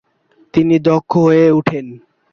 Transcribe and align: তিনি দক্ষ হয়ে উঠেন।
তিনি 0.53 0.75
দক্ষ 0.87 1.11
হয়ে 1.25 1.45
উঠেন। 1.51 1.85